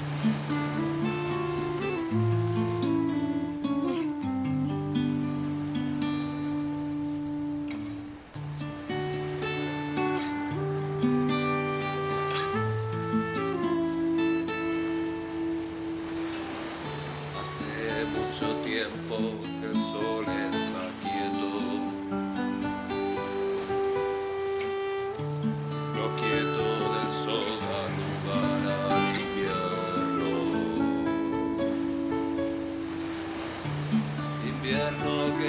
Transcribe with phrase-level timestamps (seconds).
[0.00, 0.14] Hace
[18.14, 19.16] mucho tiempo
[19.60, 20.87] que el sol está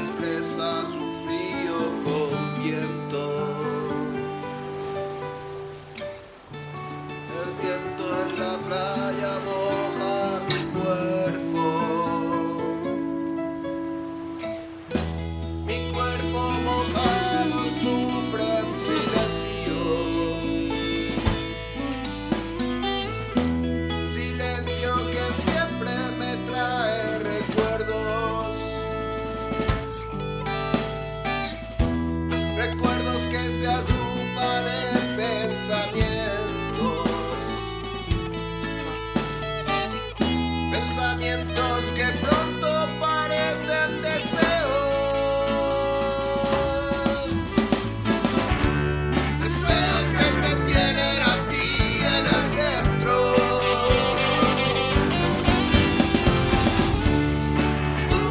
[0.00, 0.99] expresa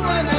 [0.10, 0.39] when I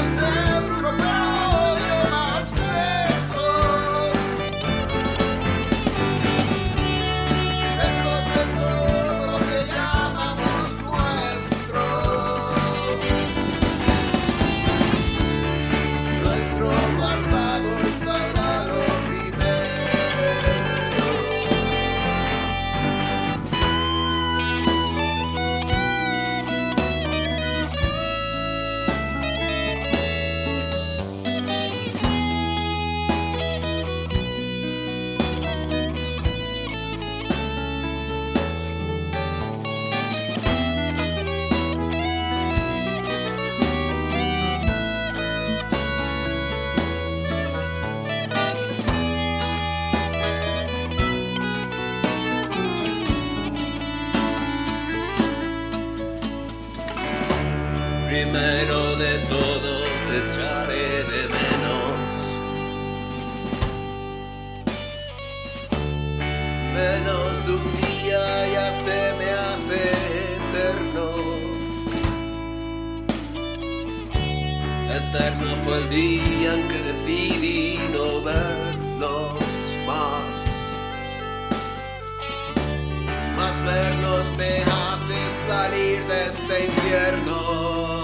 [58.11, 59.73] primero de todo
[60.09, 61.95] te echaré de menos.
[66.75, 69.83] Menos de un día ya se me hace
[70.39, 71.07] eterno.
[75.01, 79.39] Eterno fue el día en que decidí no vernos
[79.87, 80.35] más.
[83.37, 88.00] Más vernos me hace salir de este infierno.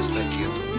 [0.00, 0.69] estar quieto.